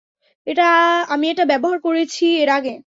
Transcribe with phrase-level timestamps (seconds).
[1.09, 2.73] আমি এটা ব্যবহার করেছি এর আগে।